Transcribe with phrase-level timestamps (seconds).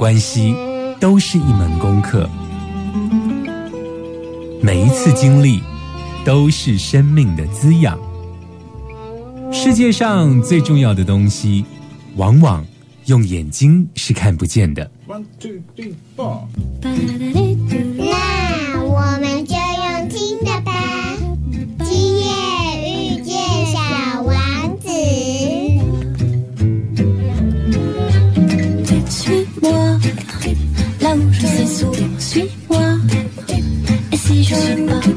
[0.00, 0.56] 关系
[0.98, 2.26] 都是一门功课，
[4.62, 5.60] 每一次经历
[6.24, 7.98] 都是生命的滋养。
[9.52, 11.66] 世界上最重要的东西，
[12.16, 12.64] 往往
[13.04, 14.90] 用眼睛是看不见的。
[15.06, 16.46] One, two, three, four.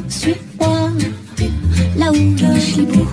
[0.09, 0.91] Suis suis-moi,
[1.97, 3.07] là où je suis beau.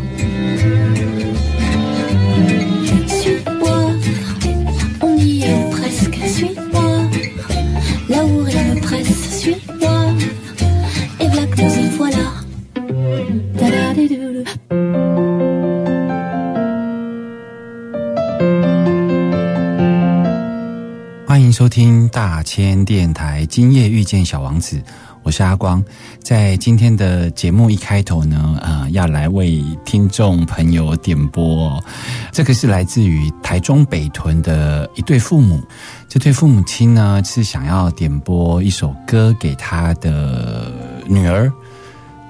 [22.31, 24.81] 大千电台，今夜遇见小王子，
[25.25, 25.85] 我是阿光。
[26.21, 31.85] 在今天的节目一开头呢，呃，要来为听众朋友点播哦、
[32.31, 35.61] 这个是来自于台中北屯的一对父母。
[36.09, 40.73] 这对父母亲呢，是想要点播一首歌给他的
[41.09, 41.53] 女儿，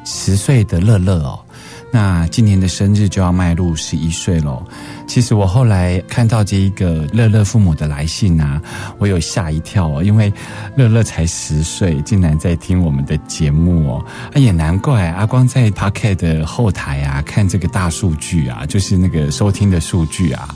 [0.06, 1.38] 十岁的乐乐哦。
[1.92, 4.64] 那今年的生日就要迈入十一岁喽。
[5.10, 8.62] 其实我后来看到这一个乐乐父母的来信啊，
[8.96, 10.32] 我有吓一跳哦，因为
[10.76, 14.04] 乐乐才十岁，竟然在听我们的节目哦。
[14.32, 20.54] 啊，也难怪阿光在 Pocket 的后台啊看这个大数据啊，就是那个收听的数据啊。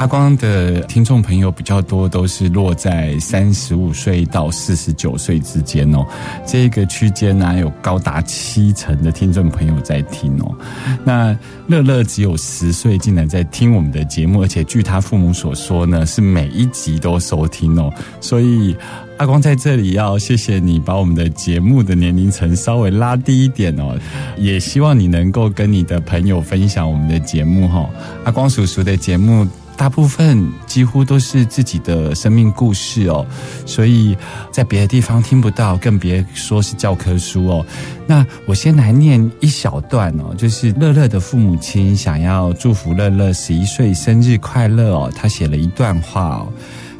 [0.00, 6.02] 阿光的听众朋友比较多，都是落在三十五岁到四十九岁之间哦。
[6.46, 10.56] 这个区间呢、有高达七成的听众朋友在听哦。
[11.04, 17.92] 那乐乐只有十岁，竟然在听我们的节目，而且据他父母所说呢，是每一集都收听哦。
[18.22, 18.74] 所以
[19.18, 23.94] 阿光在这里要谢谢你，把我们的节目的年龄层稍微拉低一点哦。
[24.38, 27.86] 也希望你能够跟你的朋友分享我们的节目哈、
[28.24, 29.46] 阿光叔叔的节目。
[29.80, 33.24] 大部分几乎都是自己的生命故事哦，
[33.64, 34.14] 所以
[34.52, 37.64] 在别的地方听不到，更别说是教科书哦。
[38.06, 46.52] 那我先来念一小段哦，就是乐乐的父母亲想要祝福乐乐十一岁生日快乐哦，他写了一段话哦，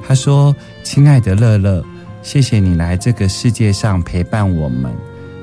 [0.08, 1.84] 他说：“亲爱的乐乐，
[2.22, 4.90] 谢谢你来这个世界上陪伴我们。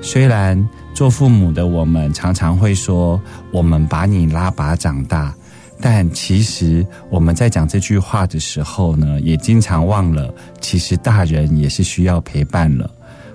[0.02, 3.22] 虽然做父母的我们常常会说，
[3.52, 5.32] 我们把你拉拔长大。”
[5.80, 12.90] 但其实我们在讲这句话的时候呢，也经常忘了，其实大人也是需要陪伴了。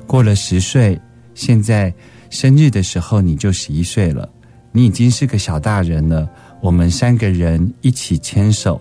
[0.07, 1.01] 过了十岁，
[1.35, 1.93] 现在
[2.31, 4.29] 生日的时候你就十一岁了，
[4.73, 6.29] 你已经是个小大人了。
[6.61, 8.81] 我们三个人一起牵手，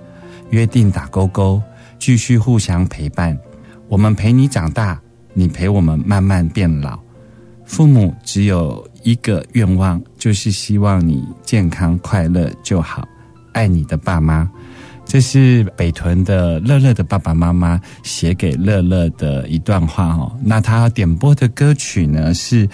[0.49, 1.61] 约定打勾勾，
[1.99, 3.37] 继续互相陪伴。
[3.87, 4.99] 我们陪你长大，
[5.33, 6.99] 你陪我们慢慢变老。
[7.65, 13.07] 父母只有一个愿望，就是希望你健康快乐就好。
[13.53, 14.49] 爱你的爸妈，
[15.05, 20.31] 这是北屯的乐乐的爸爸妈妈写给乐乐的一段话哦。
[20.43, 22.67] 那他点播的歌曲呢是，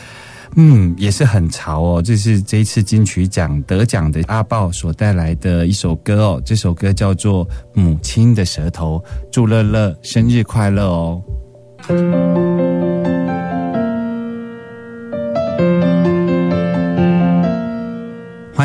[0.55, 2.01] 嗯，也是很潮哦。
[2.01, 6.41] 这是这一次金曲奖得奖的阿豹所带来的一首歌哦。
[6.45, 8.99] 这首歌叫做《母亲的舌头》，
[9.31, 11.21] 祝乐乐生日快乐哦。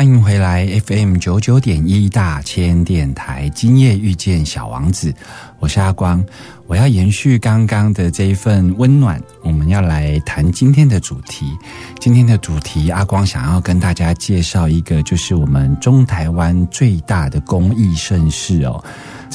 [0.03, 5.15] 欢迎回来 FM 九九点一大千电台，今夜遇见小王子，
[5.59, 6.21] 我是阿光。
[6.67, 11.57] 我要延续刚刚的这一份温暖，我们要来谈今天的主题。
[12.01, 18.83] 今天的主题，阿光想要跟大家介绍一个，就是我们中台湾最大的公益盛事哦。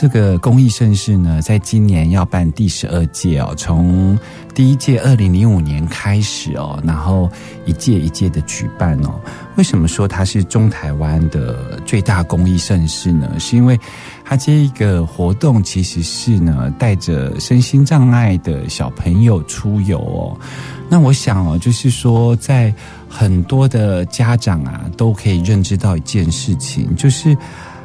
[0.00, 4.16] 这个公益盛事呢，在今年要办第十二届哦，从
[4.54, 7.28] 第一届二零零五年开始哦，然后
[7.66, 9.20] 一届一届的举办哦。
[9.56, 13.28] 为什么说它是中台湾的最大公益盛事呢？
[13.40, 13.76] 是因为
[14.24, 20.38] 它这一个活动其实是呢，带着身心障碍的小朋友出游哦。
[20.88, 22.72] 那我想哦，就是说，在
[23.08, 27.36] 很多的家长啊，都可以认知到一件事情，就是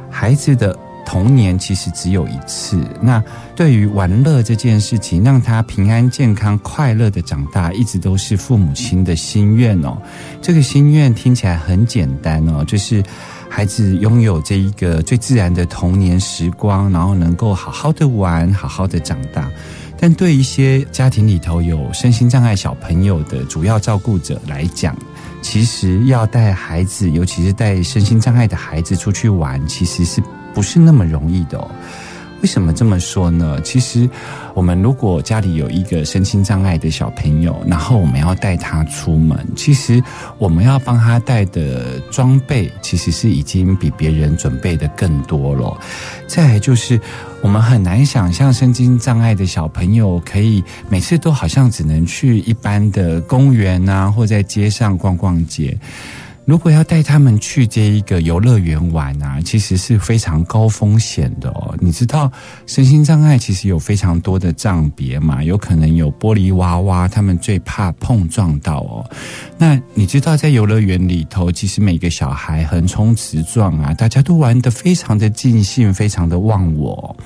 [0.08, 0.78] 孩子的。
[1.04, 3.22] 童年其实只有一次，那
[3.54, 9.96] 对于玩乐这件事情，让他平安健康、快乐的长大，一直都是父母亲的心愿哦。
[10.40, 13.02] 这个心愿听起来很简单哦，就是
[13.48, 19.48] 孩子拥有这一个最自然的童年时光，然后能够好好的玩，好好的长大。
[19.96, 24.94] 但对一些家庭里头有身心障碍小朋友的主要照顾者来讲，
[25.40, 30.20] 其实要带孩子，尤其是带身心障碍的孩子出去玩，其实是
[30.54, 31.62] 不是那么容易的？
[32.42, 33.58] 为什么这么说呢？
[33.62, 34.06] 其实，
[34.52, 40.02] 我们如果家里有一个身心障碍的小朋友，然后我们要带他出门，其实
[40.36, 45.74] 我们要帮他带的装备，其实是已经比别人准备的更多了。
[46.26, 47.00] 再来就是，
[47.40, 55.74] 我们很难想象身心障碍的小朋友可以每次都好像只能去一般的公园啊，或在街上逛逛街。
[56.44, 61.74] 如果要带他们去这一个游乐园玩啊，其实是非常高风险的哦。
[61.80, 62.30] 你知道，
[62.66, 69.10] 身心障碍其实有非常多的障别嘛，有可能有玻璃娃娃，他们最怕碰撞到哦。
[69.56, 77.16] 那你知道，在游乐园里头，其实每个小孩横冲直撞啊，大家都玩得非常的尽兴，非常的忘我。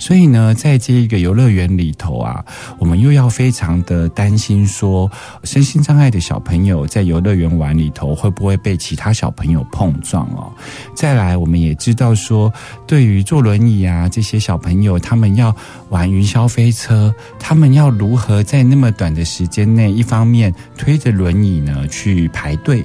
[0.00, 2.42] 所以呢，在这一个游乐园里头啊，
[2.78, 5.08] 我们又要非常的担心，说
[5.44, 10.50] 身心障碍的小朋友在游乐园玩里头会不会被其他小朋友碰撞哦？
[10.94, 12.50] 再来，我们也知道说，
[12.86, 15.54] 对于坐轮椅啊这些小朋友，他们要
[15.90, 22.82] 玩云霄飞车，他们要如何在那么短的时间内，一方面推着轮椅呢去排队，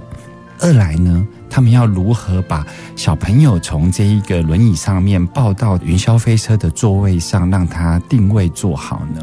[0.60, 1.26] 二来呢？
[1.56, 2.68] 他们要如何把
[2.98, 9.22] 小朋友从这一个轮椅上面抱到云霄飞车的座位上，让他定位做好呢？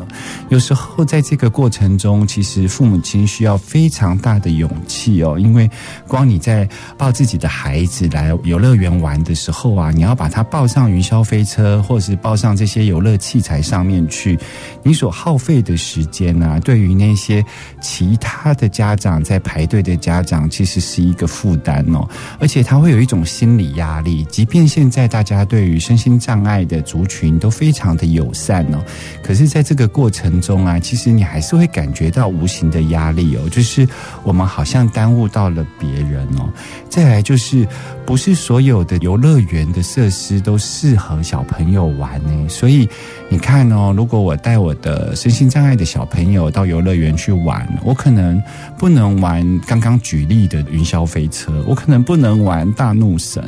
[0.49, 5.71] 有时候在这个过程中，其实父母亲需要非常大的勇气哦，因为
[6.09, 14.39] 光你在抱自己的孩子来游乐园玩的时候啊，你要把他抱上云霄飞车，或是抱上这些游乐器材上面去，
[14.83, 17.45] 你所耗费的时间啊，对于那些
[17.83, 22.09] 其他的家长在排队的家长，其实是一个负担哦。
[22.39, 28.83] 而且他会有一种心理压力，即便现在大家对于身心障碍的族群都非常的友善哦，
[29.23, 33.89] 可是在这个过程中啊，其实你还是会感觉到无形的压力哦，就是
[34.23, 36.49] 我们好像耽误到了别人哦。
[36.89, 37.67] 再来就是，
[38.05, 42.89] 不是所有的游乐园的设施都适合小朋友玩呢，所以
[43.33, 48.41] 你看哦，如果我带我的身心障碍的小朋友到游乐园去玩，我可能
[48.79, 52.13] 不能玩刚刚举例的云霄飞车，我可能不。
[52.23, 53.43] 能玩大怒神，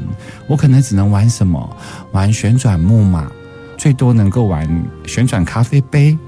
[0.48, 1.76] 我可能只能玩什么？
[2.10, 3.30] 玩旋转木马，
[3.76, 4.68] 最多能够玩
[5.06, 6.18] 旋转咖啡杯。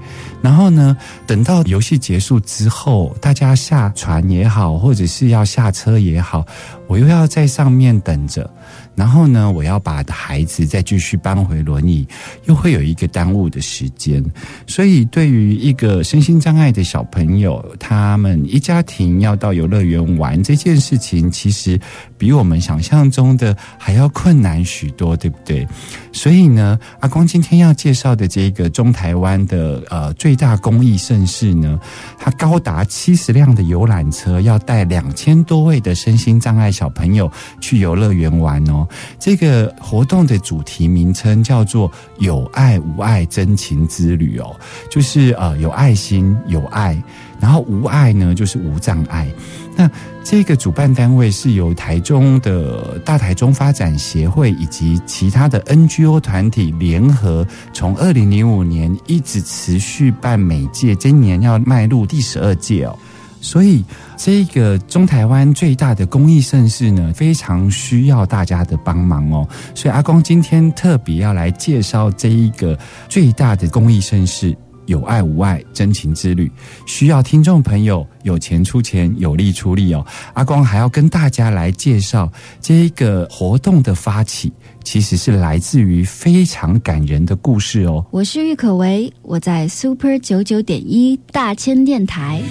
[0.47, 0.95] 然后呢，
[1.25, 6.45] 等到游戏结束之后，大家下船也好，或者是要下车也好，
[6.87, 8.49] 我又要在上面等着。
[8.95, 12.07] 然后呢，我要把孩子再继续搬回轮椅，
[12.45, 14.23] 又会有一个耽误的时间。
[14.65, 21.79] 所以，对于一个身心障碍的小朋友，他们一家庭要到游乐园玩这件事情，其实
[22.17, 25.67] 比我们想象中的还要困难许多，对不对？
[26.13, 31.79] 所以呢，阿光今天要介绍的这个中台湾的呃最大公益盛事呢，
[32.17, 37.29] 它高达七十辆的游览车，要带两千多位的身心障碍小朋友
[37.59, 38.87] 去游乐园玩哦。
[39.19, 44.55] 这个活动的主题名称叫做“有爱无爱真情之旅”哦，
[44.89, 47.01] 就是呃有爱心有爱，
[47.39, 49.27] 然后无爱呢就是无障碍。
[49.75, 49.89] 那
[50.23, 62.97] 这个主办单位是由台中的大台中发展协会以及其他的 NGO 团体联合，从二零零五年一直持续办每届，今年要迈入第十二届哦。
[63.39, 63.85] 所以，
[64.17, 69.47] 这个中台湾最大的公益盛事呢，非常需要大家的帮忙哦。
[69.75, 74.57] 所以，阿光今天特别要来介绍这一个最大的公益盛事——
[74.87, 76.51] 有爱无爱真情之旅，
[76.85, 80.05] 需要听众朋友有钱出钱，有力出力哦。
[80.33, 82.29] 阿光还要跟大家来介绍
[82.59, 84.51] 这一个活动的发起，
[84.83, 88.03] 其实是来自于非常感人的故事哦。
[88.11, 92.41] 我是郁可唯，我在 Super 九九点一大千电台。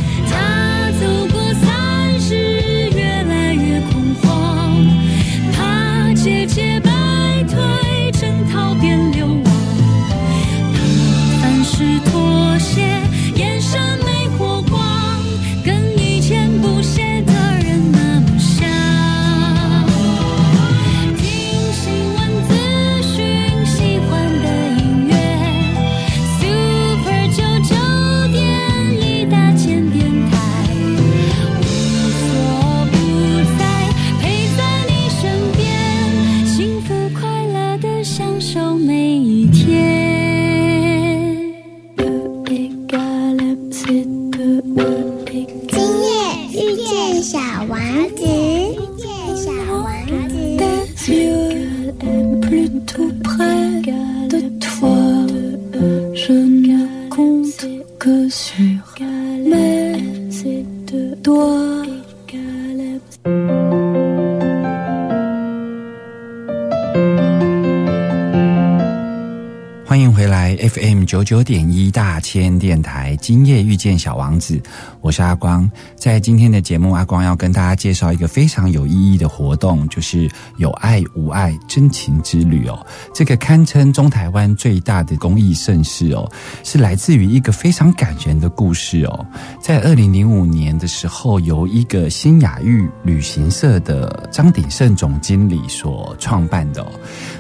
[71.47, 74.61] 点一大千电台，今夜遇见小王子，
[75.01, 75.71] 我是阿光。
[75.95, 82.85] 在今天的节目，阿光要跟大家介绍一个非常有意义的活动，就是有爱无爱真情之旅哦。
[83.15, 86.29] 这个堪称中台湾最大的公益盛事哦，
[86.65, 89.25] 是来自于一个非常感人的故事哦。
[89.61, 96.91] 在二零零五年的时候，由一个新雅玉旅行社的张鼎盛总经理所创办的哦。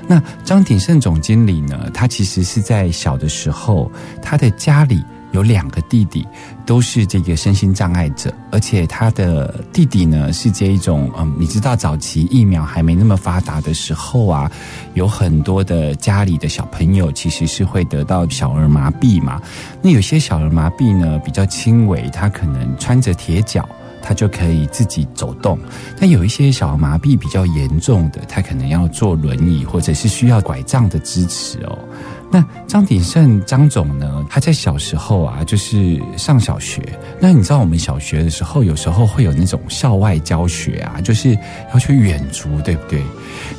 [0.06, 3.90] 那张鼎盛总经理呢，他其实是在小的时候，
[4.22, 6.26] 他的家里有两个弟弟，
[6.64, 14.50] 都是这个身心障碍者，而且他的弟弟呢是这一种，嗯，你知道早期疫苗还没那么发达的时候啊，
[14.94, 19.40] 有很多的家里的小朋友其实是会得到小儿麻痹嘛。
[19.82, 23.68] 那有些小儿麻痹呢比较轻微，他可能穿着铁脚。
[24.08, 25.58] 他就可以自己走动，
[25.98, 31.76] 但有一些小儿麻痹比较严重的，他可能要坐轮椅或者是需要拐杖的支持哦。
[32.30, 36.82] 那张鼎盛张总呢，他在小时候啊，就是上小学。
[37.20, 41.38] 那你知道我们小学的时候，有时候会有那种校外教学啊，就是
[41.72, 43.00] 要去远足，对不对？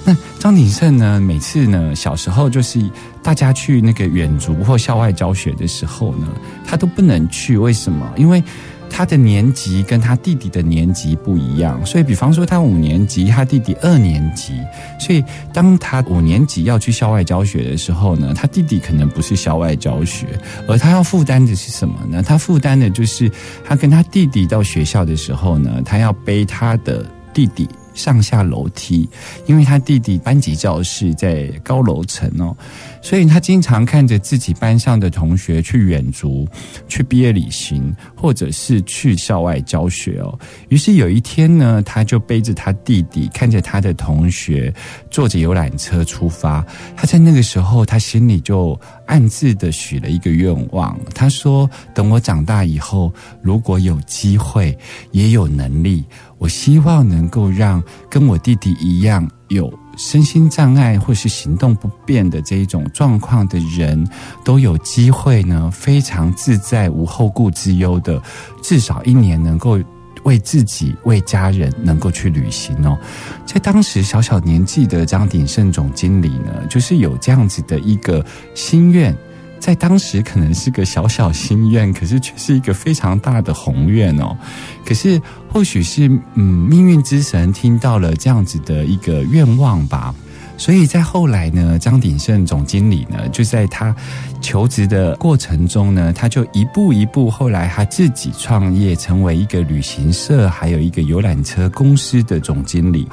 [0.05, 2.79] 那张鼎盛呢，每次呢，小时候就是
[3.23, 6.27] 大家去那个远足或校外教学的时候呢，
[6.65, 8.11] 他都不能去，为什么？
[8.17, 8.43] 因为
[8.89, 14.53] 他的年级跟他弟弟的年级不一样，所以比方说他五年级，他弟弟二年级，
[14.99, 20.27] 所以当他五年级要去校外教学的时候呢，他弟弟可能不是校外教学，
[20.67, 22.23] 而他要负担的是什么呢？
[22.23, 23.31] 他负担的就是
[23.63, 29.09] 他跟他弟弟到学校的时候呢，他要背他的弟弟上下楼梯，
[29.47, 32.55] 因为他弟弟班级教室在高楼层哦。
[33.01, 36.47] 所以他经常看着自己班上的同学去远足、
[36.87, 40.37] 去毕业旅行，或者是去校外教学哦。
[40.69, 44.73] 于是有一天呢，他就背着他弟弟，看着他的同学
[45.09, 46.65] 坐着游览车出发。
[46.95, 50.97] 他在那个时候，他心里就暗自的许了一个愿望。
[51.15, 53.11] 他说：“等我长大以后，
[53.41, 54.77] 如果有机会，
[55.11, 56.05] 也有能力，
[56.37, 64.07] 我希望能够让跟我弟弟一样有。”身心障碍或是行动不便的这一种状况的人，
[64.45, 68.21] 都有机会呢，非常自在、无后顾之忧的，
[68.61, 69.79] 至少一年能够
[70.27, 72.99] 为自己、为家人能够去旅行哦。
[73.45, 79.15] 在当时小小年纪的张鼎盛总经理呢，就是有这样子的一个心愿。
[79.59, 84.37] 在当时可能是个小小心愿，可是却是一个非常大的宏愿哦。
[84.85, 85.19] 可是
[85.51, 90.13] 或许是嗯，命运之神听到了这样子的一个愿望吧。
[90.57, 93.95] 所以在后来呢，张鼎盛总经理呢，就在他
[94.41, 103.07] 求职的过程中呢，他就一步一步，后来他自己创业，成为一个旅行社，还有一个游览车公司的总经理。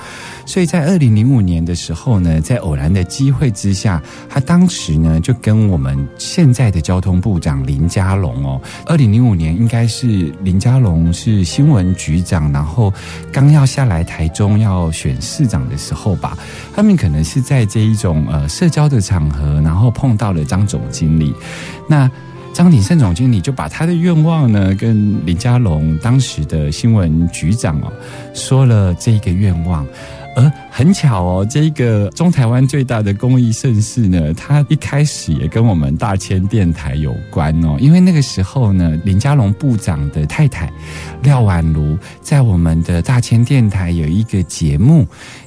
[0.46, 12.90] 所以在二零零五年的时候呢，在偶然的机会之下，他当时呢就跟我们现在的交通部长林佳龙哦，二零零五年应该是林佳龙是新闻局长，然后
[13.30, 16.38] 刚要下来台中要选市长的时候吧，
[16.74, 17.33] 他们可能是。
[17.34, 21.34] 是在这一种呃社交的场合，然后碰到了张总经理，
[21.88, 22.08] 那
[22.52, 27.92] 张鼎盛总经理就把他的愿望呢，跟林佳龙当时的新闻局长哦
[28.34, 29.84] 说了这个愿望。
[30.36, 37.76] 而很巧哦，这个中台湾最大的公益盛事呢，它一开始也跟我们大千电台有关哦。
[37.78, 40.68] 因为那个时候呢，林佳龙部长的太太
[41.22, 45.06] 廖婉如在我们的大千电台有一个节目，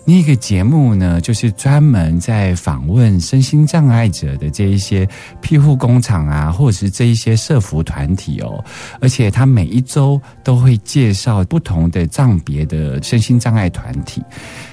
[0.10, 5.06] 那个节目呢，就是专门在访问身心障碍者的这一些
[5.42, 8.64] 庇护工厂啊，或者是这一些社服团体哦。
[9.02, 14.24] 而且他每一周都会介绍不同的障别的身心障碍团体。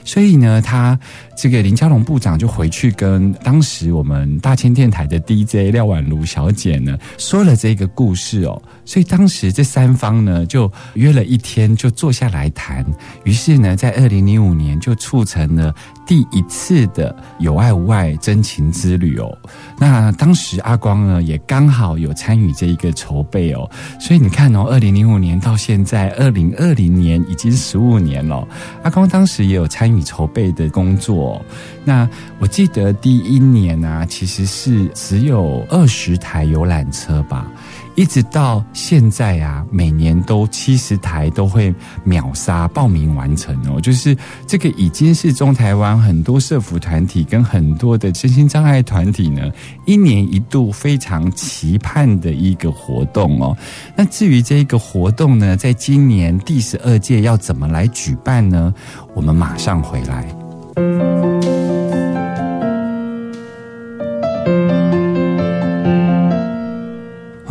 [0.05, 0.97] 所以呢，他
[1.37, 8.62] 这个林佳龙部长就回去跟当时我们大千电台的 DJ 廖婉如小姐呢说了这个故事哦。
[8.85, 12.87] 所以当时这三方呢就约了一天，就坐下来谈。
[13.25, 15.75] 于是呢，在二零零五年就促成了
[16.07, 19.37] 第一次的有爱无爱真情之旅哦。
[19.78, 23.69] 那当时阿光呢也刚好有参与这一个筹备哦。
[23.99, 28.47] 所以你看哦，二零零五年到现在二零二零年已经十五年了。
[28.83, 31.40] 阿光当时也有参与筹备的工作。
[31.85, 37.47] 那我记得第一年啊，其实是只有二十台游览车吧。
[37.95, 41.73] 一直到现在啊，每年都七十台都会
[42.03, 49.51] 秒杀报名完成哦，就是这个已经是中台湾很多社服团体跟很多的身心障碍团体呢，
[49.87, 53.57] 一年一度非常期盼的一个活动哦。
[53.97, 58.75] 那至于这个活动呢，在今年第十二届要怎么来举办呢？
[59.15, 60.44] 我们马上回来。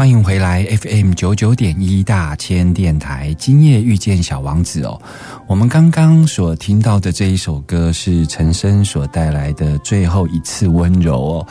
[0.04, 5.02] 欢迎回来 FM 九九点一大千电台，今夜遇见小王子哦。
[5.48, 11.48] 我们刚刚所听到的这一首歌是陈升所带来的《最后一次温柔》哦。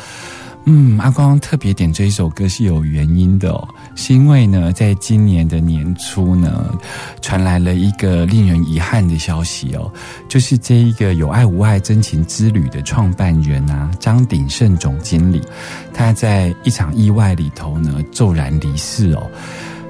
[0.65, 6.73] 嗯，阿光特别点这一首歌是有原因的哦，是因为呢，在今年的年初呢，
[7.21, 9.93] 传来了一个令人遗憾的消息哦，
[10.29, 15.43] 就是这一个有爱无爱真情之旅的创办人啊，张鼎盛总经理，
[15.93, 19.29] 他在一场意外里头呢骤然离世哦。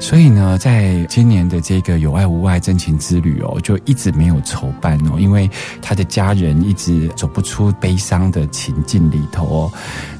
[0.02, 5.48] 所以呢，在今年的这个有爱无爱真情之旅哦，就一直没有筹办哦，因为
[5.80, 9.72] 他的家人一直走不出悲伤的情境里头哦。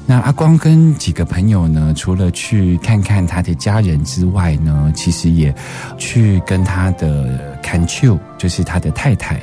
[0.05, 5.53] 那阿光跟几个朋友呢，除了去看看他的家人之外呢，其实也
[5.97, 9.41] 去跟他的 can chu，就是他的太太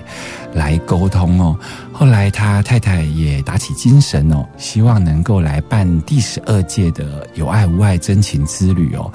[0.55, 1.59] 来沟通哦。
[1.93, 9.13] 后来他太太也打起精神哦，希望能够来办第十二届的有爱无爱真情之旅哦。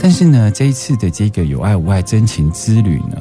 [0.00, 3.18] 但是呢，这一次的这个有爱无爱真情之旅呢，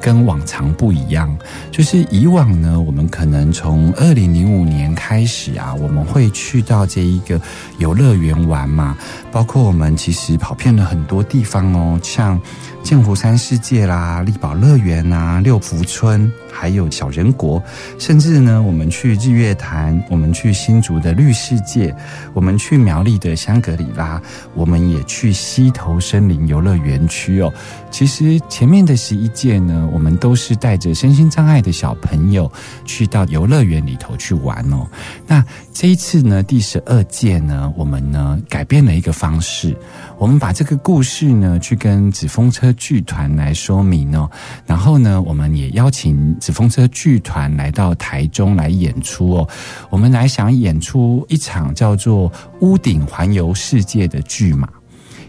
[0.00, 1.36] 跟往常不一样。
[1.72, 7.40] 就是以往呢，我们可能从二零零五年开始啊，我们会去到这一个
[7.78, 8.96] 游乐园玩嘛，
[9.32, 12.40] 包括我们其实跑遍了很多地方哦，像
[12.82, 16.30] 剑湖山世界啦、力宝乐园啊、六福村。
[16.52, 17.62] 还有小人国，
[17.98, 21.94] 甚至呢，我们去日月潭，我们去新竹的绿世界，
[22.34, 24.20] 我们去苗栗的香格里拉，
[24.54, 27.52] 我们也去溪头森林游乐园区哦。
[27.90, 32.50] 其实前面的十一届呢，我们都是带着身心障碍的小朋友
[32.84, 34.86] 去到游乐园里头去玩哦。
[35.26, 39.76] 那这一次呢，第十二届呢，我们呢改变了一个方式，
[40.18, 44.30] 我们把这个故事呢去跟纸风车剧团来说明哦，
[44.66, 49.48] 然后呢，我们也邀请纸风车剧团来到台中来演出哦，
[49.90, 52.28] 我们来想演出一场叫做
[52.60, 54.68] 《屋顶环游世界》的剧嘛。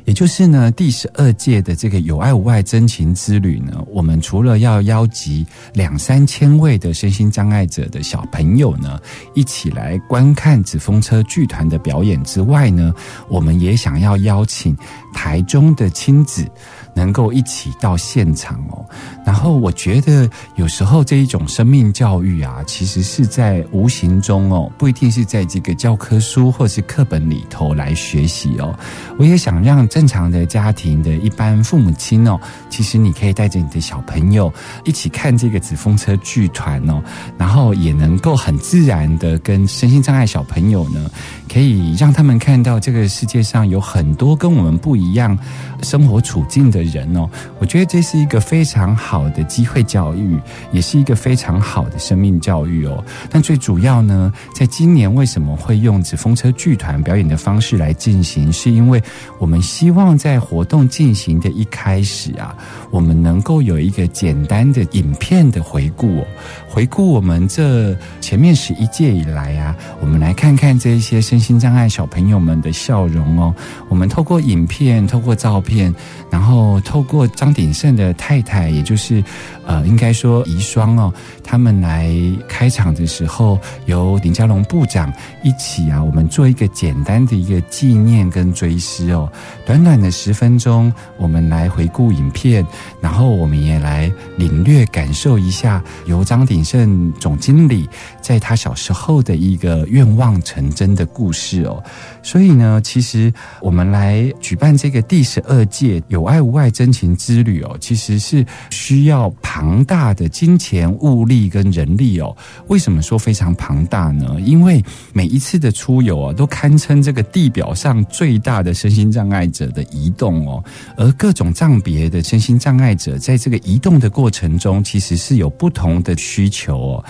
[0.05, 5.45] 也就是呢，第十二届的这个有爱无爱真情之旅呢，我们除了要邀集
[5.75, 8.99] 两三千位的身心障碍者的小朋友呢，
[9.35, 12.91] 一起来观看纸风车剧团的表演之外呢，
[13.29, 14.75] 我们也想要邀请
[15.13, 16.49] 台中的亲子。
[16.93, 18.85] 能够一起到现场哦，
[19.25, 28.77] 然后我觉得有时候这一种生命教育啊，其实是在无形中哦，不一定是在这个教科书或是课本里头来学习哦。
[29.17, 32.37] 我也想让正常的家庭的一般父母亲哦，
[32.69, 37.01] 其实你可以带着你的小朋友一起看这个纸风车剧团哦，
[37.37, 41.09] 然后也能够很自然的跟身心障碍小朋友呢，
[41.51, 45.37] 可以让他们看到这个世界上有很多跟我们不一样
[45.81, 46.80] 生活处境的。
[46.83, 50.39] 人哦，我觉得这是一个非常好的机会教育，
[50.71, 53.03] 也是一个非常好的生命教育哦。
[53.29, 58.51] 但最主要呢，在今年为什么会用纸风车剧团表演的方式来进行？
[58.51, 59.01] 是因为
[59.39, 62.55] 我们希望在活动进行的一开始啊，
[62.89, 66.27] 我们能够有一个简单的影片的回顾哦，
[66.71, 73.53] 回顾我们这前面十一届以来啊，我们来看看这一些身心障碍小朋友们的笑容哦。
[73.89, 75.93] 我们透过影片，透过照片，
[76.29, 76.79] 然后。
[76.83, 79.23] 透过张鼎盛的太太，也就是
[79.65, 82.13] 呃，应该说遗孀哦，他们来
[82.47, 85.11] 开场的时候，由林佳龙部长
[85.43, 89.31] 一起啊，我们做一个简单的一个纪念跟追思哦。
[89.65, 92.65] 短短的十分钟，我们来回顾影片，
[92.99, 97.87] 然后我们也来领略感受一下由张鼎盛总经理
[98.21, 101.83] 在他小时候的一个愿望成真的故事哦。
[102.23, 112.35] 所以呢，其实我们来举办这个第十二届有爱无爱真情之旅哦，其实是需要庞大的金钱、物力跟人力哦。
[112.67, 114.37] 为什么说非常庞大呢？
[114.41, 120.63] 因为每一次的出游啊，都堪称这个地表上最大的身心障碍者的移动哦。
[120.97, 127.03] 而各种障别的身心障碍者，在这个移动的过程中，其实是有不同的需求哦。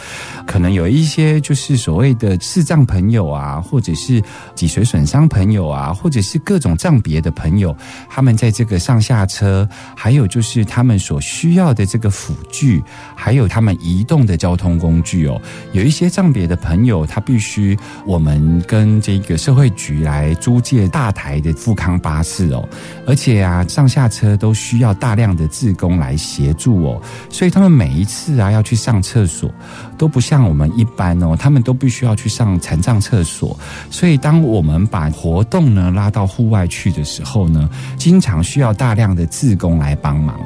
[0.47, 4.23] 可能有一些就是所谓的视障朋友啊，或者是
[4.55, 7.75] 脊髓损伤朋友啊，或者是各种障别的朋友，
[8.09, 12.81] 他们在这个上下车，还有就是他们所需要的这个辅具，
[13.15, 15.41] 还有他们移动的交通工具哦。
[15.71, 22.67] 有一些障别的朋友，他必须我们跟这个社会局来租借大台的富康巴士哦，
[23.07, 29.49] 而且啊，上下车都需要大量的自工来协助哦，所以他们每一次啊要去上厕，所
[29.97, 33.57] 都不像我们一般哦，他们都必须要去上残障厕所，
[33.89, 40.37] 所以当我们把活动呢拉到户外去的时候呢，经常需要大量的自工来帮忙，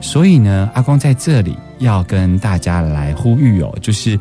[0.00, 1.56] 所以呢，阿光在这里。
[1.82, 4.16] 要跟大家来呼吁哦，就是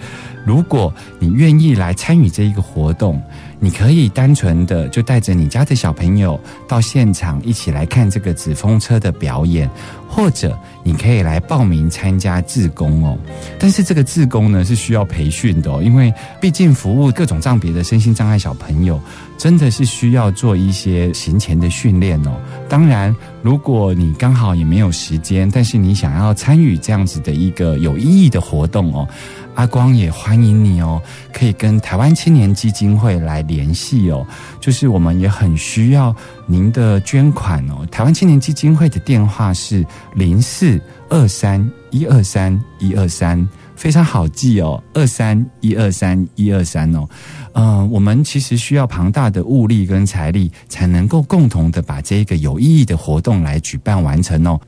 [0.48, 3.22] 如果你愿意来参与这一个活动，
[3.64, 9.70] 你可以单纯的就带着你家的小朋友到现场一起来看这个纸风车的表演，
[10.08, 13.16] 或者你可以来报名参加志工哦。
[13.60, 19.00] 但是这个志工呢是需要培训的哦，因为毕竟服务各种障别的身心障碍小朋友，
[19.38, 22.32] 真的是需要做一些行前的训练哦。
[22.68, 29.08] 当然，如果你刚好也没有时间，但是你想要参与这样子的一个有意义的活动哦。
[29.56, 31.02] 阿光也欢迎你哦，
[31.34, 34.26] 可以跟台湾青年基金会来联系哦。
[34.60, 37.86] 就是我们也很需要您的捐款哦。
[37.92, 39.86] 台湾青年基金会的电话是
[40.16, 47.08] 零四二三一二三一二三，非常好记哦，二三一二三一二三哦。
[47.54, 54.60] 嗯、我们其实需要庞大的物力跟财力，才能够共同的把这个有意义的活动来举办完成哦。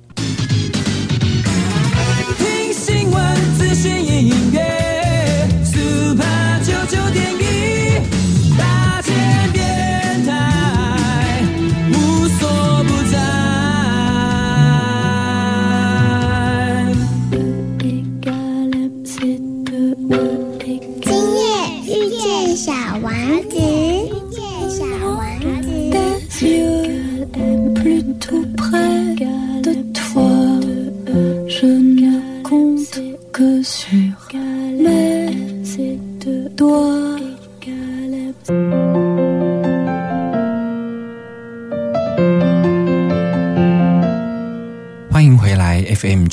[32.53, 34.13] Compte que sur
[34.77, 35.31] mes
[36.55, 37.12] doigts.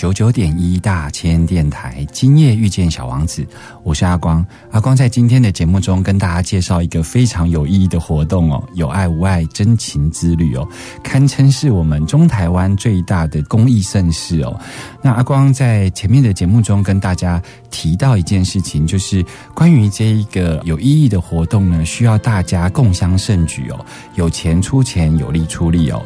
[0.01, 3.47] 九九点一大千电台，今夜遇见小王子，
[3.83, 4.43] 我是阿光。
[4.71, 10.67] 阿光在今天的节目中跟大家介绍一个非常有意义的活动哦，有爱无爱真情之旅哦，
[11.05, 14.59] 堪称是我们中台湾最大的公益盛事哦。
[15.03, 17.39] 那阿光在前面的节目中跟大家
[17.71, 23.85] 提到一件事情，就是关于这一个有意义的活动呢，需要大家共襄盛举哦，
[24.15, 26.03] 有钱出钱，有力出力哦。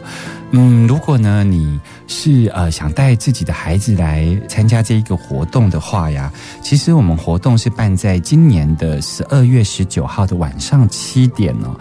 [0.56, 11.74] 嗯，如果呢你是呃想带自己的孩子来参加这一个活动的话呀，其实我们活动是办在今年的十二月十九号的晚上七点哦，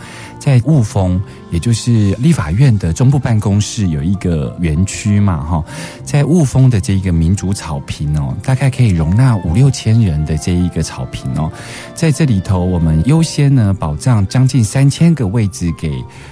[0.43, 5.63] 在雾峰，也就是立法院的中部办公室有一个园区嘛哈，
[6.03, 11.49] 在雾峰的这一个民主草坪哦，大概可以容纳五六千人的这一个草坪哦，
[11.95, 15.89] 在这里头我们优先呢保障将近三千个位置给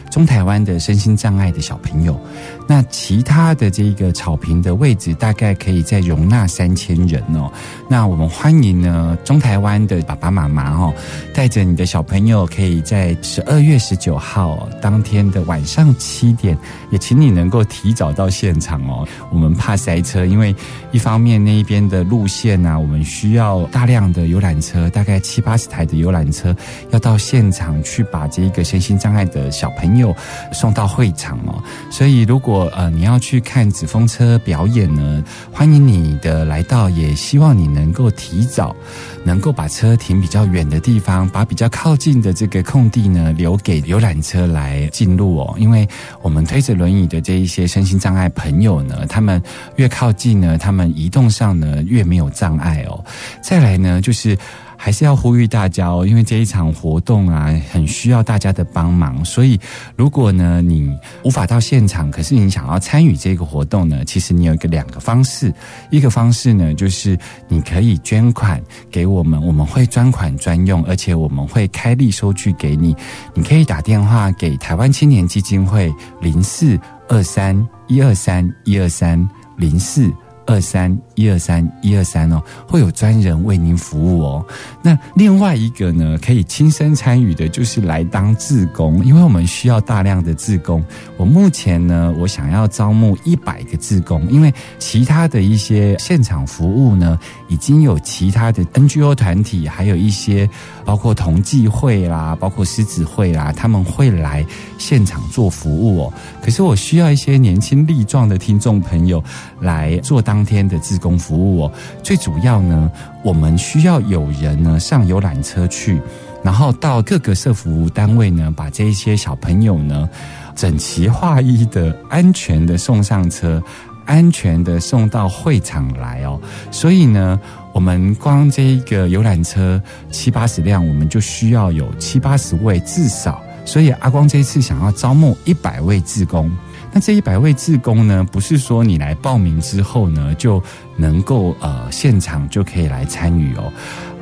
[0.09, 2.19] 中台湾的身心障碍的小朋友。
[2.67, 7.49] 那其他的这一个草坪的位置大概可以再容纳三千人哦。
[7.87, 10.93] 那我们欢迎呢中台湾的爸爸妈妈哦，
[11.33, 16.57] 带着你的小朋友，可以在十二月十九号、当天的晚上七点，
[16.89, 19.07] 也请你能够提早到现场哦。
[19.31, 20.53] 我们怕塞车，因为
[20.91, 26.55] 一方面那一边的路线啊，我们需要大量的游览车，大概七八十台的游览车，
[26.89, 30.15] 要到现场去把这一个身心障碍的小朋友
[30.51, 31.63] 送到会场哦。
[31.91, 38.75] 所以如果呃你要去看纸风车表演呢，欢迎你的来到，也希望你能够提早，
[39.23, 45.53] 能够把车停比较远的地方，把比较靠近的这个空地呢留给游览车来进入哦。
[45.57, 45.87] 因为
[46.21, 49.41] 我们推着轮椅的这一些身心障碍朋友呢，他们
[49.75, 53.03] 越靠近呢，他们移动上呢越没有障碍哦。
[53.43, 54.37] 再来呢，就是。
[54.83, 59.23] 还是要呼吁大家哦，因为这一场活动啊，很需要大家的帮忙。
[59.23, 59.59] 所以，
[59.95, 60.91] 如果呢你
[61.23, 65.53] 无法到现场，可是你想要参与这个活动呢，其实你有一个两个方式。
[65.91, 67.15] 一个方式呢，就是
[67.47, 72.95] 你可以捐款给我们，我们会专款专用，而且我们会开立收据给你。
[73.35, 76.75] 你可以打电话给台湾青年基金会零四
[77.07, 77.55] 二三
[77.87, 80.11] 一二三一二三零四。
[80.47, 84.45] 二三一二三一二三哦，会有专人为您服务哦。
[84.81, 90.83] 那另外一个呢，可以亲身参与的，就是来当志工，因为我们需要大量的志工。
[91.17, 100.49] 我目前呢，我想要招募一百个志工，因为其他的一些现场服务呢，已经有其他的 NGO 团体，还有一些
[100.83, 104.43] 包括同济会啦，包括狮子会啦，他们会来
[104.79, 106.13] 现场做服务哦。
[106.41, 109.23] 可是我需要一些年轻力壮的听众朋友
[109.59, 111.71] 来做当天的志工服务哦。
[112.03, 112.91] 最主要呢，
[113.23, 116.01] 我们需要有人呢上游览车去，
[116.43, 120.09] 然后到各个社服务单位呢，把这一些小朋友呢
[120.55, 123.61] 整齐划一的、安全的送上车，
[124.05, 126.39] 安全的送到会场来哦。
[126.71, 127.39] 所以呢。
[127.73, 133.41] 我们光这个游览车七八十辆，我们就需要有七八十位至少。
[133.63, 136.51] 所以阿光这次想要招募一百位志工，
[136.93, 140.61] 那这一百位志工呢，不是说你来报名之后呢，就
[140.97, 143.71] 能够呃现场就可以来参与哦。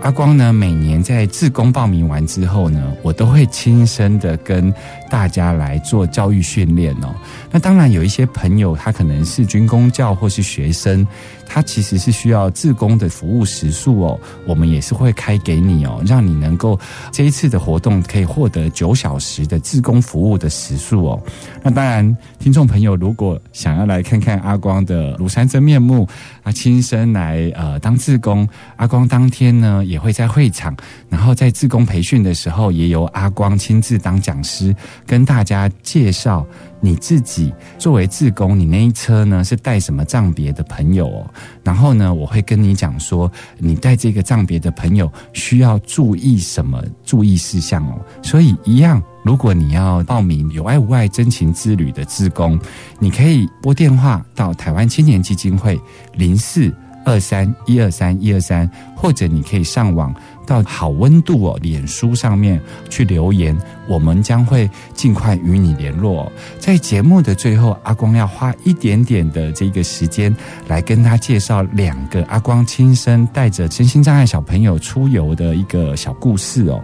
[0.01, 4.73] 阿光呢，每年在志工报名完之后呢，我都会亲身的跟
[5.09, 7.13] 大家来做教育训练哦。
[7.51, 11.05] 那当然有一些朋友，他可能是军工教或是学生，
[11.45, 16.79] 他其实是需要自工的服务时数哦，我们也是会开给你哦，让你能够
[17.11, 21.21] 这一次的活动可以获得九小时的自工服务的时数哦。
[21.63, 26.07] 那当然，听众朋友如果想要来看看阿光的庐山真面目，
[26.43, 30.75] 啊，亲身来呃当自工，阿光当天呢也会在会场，
[31.09, 34.75] 然后在自工培训的时候，也由阿光亲自当讲师，
[35.09, 36.45] 跟大家介绍。
[36.81, 41.27] 你自己作为志工，你那一车呢是带什么藏别的朋友哦？
[41.61, 47.99] 然后呢，我会跟你讲说，你带这个藏别的朋友需要注意什么注意事项哦。
[48.23, 52.57] 所以一样，如果你要报名有爱无爱真情之旅的志工，
[52.97, 55.77] 你可以拨电话到台湾青年基金会
[56.13, 60.15] 零四二三一二三一二三，或者你可以上网。
[60.49, 62.59] 到好温度哦，脸书上面
[62.89, 63.55] 去留言，
[63.87, 66.31] 我们将会尽快与你联络。
[66.57, 70.35] 在节目的最后，阿光要花一点点的这个时间
[70.67, 76.81] 来跟他介绍两个阿光亲身带着身心障碍小朋友出游的一个小故事哦。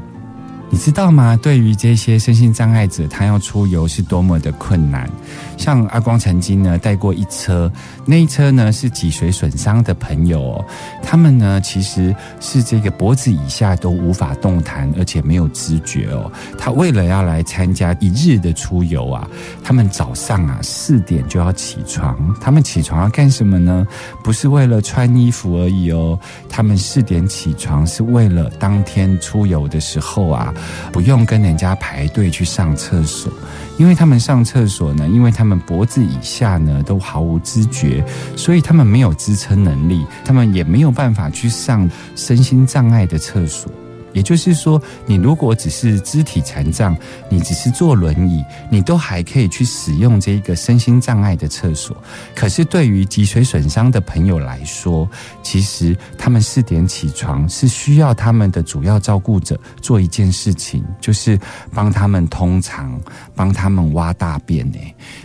[0.70, 1.38] 你知道吗？
[1.42, 5.10] 对于这些身心障碍者，他要出游是多么的困难。
[5.58, 7.72] 像阿光曾经呢带过一车，
[8.06, 10.66] 那一车呢是脊髓损伤的朋友哦，
[11.02, 16.32] 他们呢其实是这个脖子以下都无法动弹，而且没有知觉哦。
[16.58, 19.28] 他为了要来参加一日的出游啊，
[19.64, 22.36] 他们早上啊四点就要起床。
[22.42, 23.86] 他们起床要干什么呢？
[24.24, 30.54] 不是为了穿衣服而已哦，他们四点起床是为了当天出游的时候啊。
[30.92, 33.32] 不用跟人家排队去上厕所，
[33.78, 38.04] 因为他们上厕所呢，因为他们脖子以下呢都毫无知觉，
[38.36, 43.72] 所以他们没有支撑能力，他们也没有办法去上身心障碍的厕所。
[44.16, 46.98] 也就是说，你如果只是肢体残障，
[47.30, 51.96] 你只是坐轮椅，你都还可以去使用这一个身心障碍的厕所。
[52.34, 55.08] 可是对于脊髓损伤的朋友来说，
[55.44, 61.38] 其实他们四点起床是需要他们的主要照顾者做一件事情，就是
[61.74, 62.98] 帮他们通常，
[63.36, 64.78] 帮他们挖大便呢。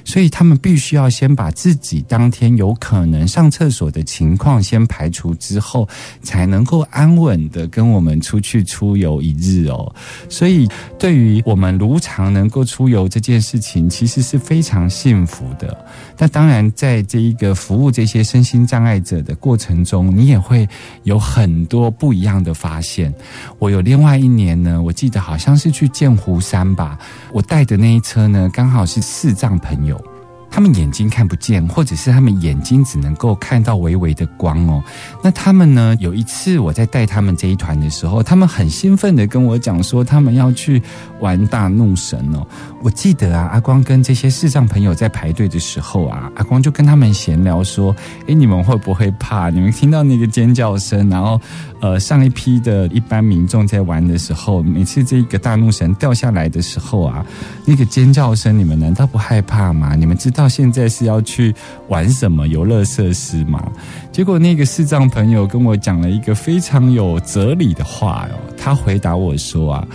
[0.04, 5.88] 所以他们必须要先把自己当天有可能上厕所的情况先排除之后，
[6.22, 9.94] 才能够安稳的跟我们出去出出游一日哦。
[10.30, 10.66] 所以
[10.98, 15.76] 对于我们如常能够出游这件事情，其实是非常幸福的。
[16.16, 20.66] 那当然，在这一个服务这些身心障碍者的过程中，你也会
[21.02, 23.12] 有很多不一样的发现。
[23.58, 26.98] 我有另外一年呢，我记得好像是去剑湖山吧，
[27.34, 30.02] 我带的那一车呢，刚好是视障朋友。
[30.50, 34.82] 他们眼睛看不见，或者是他们眼睛只能够看到微微的光哦。
[35.22, 35.96] 那他们呢？
[36.00, 40.82] 有一次我在带他们这一团的时候，他们很兴奋的跟我讲说，他们要去
[41.20, 42.46] 玩大怒神哦。
[42.82, 47.94] 我记得啊，阿光跟这些视障朋友在排队的时候啊，阿光就跟他们闲聊说
[48.26, 49.50] ：“诶，你们会不会怕？
[49.50, 51.40] 你们听到那个尖叫声，然后
[51.80, 57.24] 呃，上一批的一般民众在玩的时候，每次这个大怒神掉下来的时候啊，
[57.66, 59.94] 那个尖叫声，你们难道不害怕吗？
[59.94, 61.54] 你们知道到现在是要去
[61.88, 63.62] 玩什么游乐设施吗？”
[64.10, 69.86] 结果那个视障朋友跟我讲了一个非常有哲理的话哦，他回答我说啊，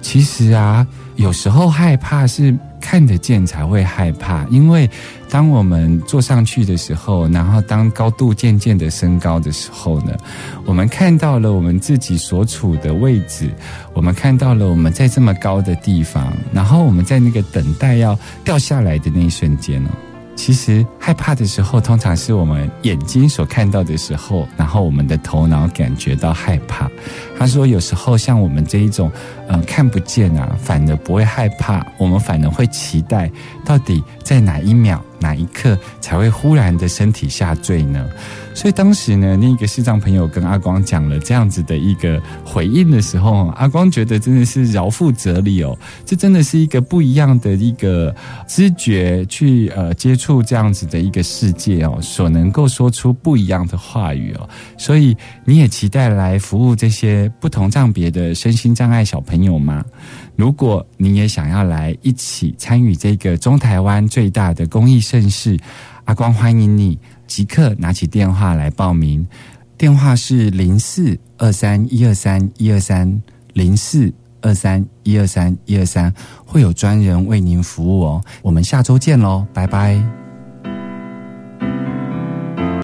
[0.00, 0.86] 其实啊。
[1.16, 4.90] 有时候害怕是看得见才会害怕，因为
[5.30, 10.12] 当我们坐上去的时候，然后当高度渐渐的升高的时候呢，
[10.66, 13.48] 我们看到了我们自己所处的位置，
[13.94, 19.88] 我们看到了我们在这么高的地方，然后我们在那个等待要掉下来的那一瞬间哦。
[20.34, 26.90] 其实害怕的时候，通常是我们眼睛所看到的时候，然后我们的头脑感觉到害怕。
[27.42, 29.10] 他说，有时候像我们这一种，
[29.48, 33.28] 嗯，看不见啊，反而不会害怕，我们反而会期待，
[33.64, 38.08] 到底在哪一秒、哪一刻才会忽然的身体下坠呢？
[38.54, 48.14] 所以当时呢，那个视障朋友跟阿光讲了这样子的一个回应的时候，阿光觉得真的是饶富哲理哦，这真的是一个不一样的一个
[48.46, 54.48] 知觉去呃接触这样子的一个世界哦，所能够说出不一样的话语哦。
[54.76, 59.84] 所以你也期待来服务这些不同障别的身心障碍小朋友吗？
[60.36, 65.58] 如果你也想要来一起参与这个中台湾最大的公益盛事，
[66.04, 66.98] 阿光欢迎你。
[67.32, 69.26] 即刻拿起电话来报名，
[69.78, 73.22] 电话是零四二三一二三一二三
[73.54, 76.12] 零四二三一二三一二三，
[76.44, 78.22] 会有专人为您服务哦。
[78.42, 80.21] 我们下周见喽，拜拜。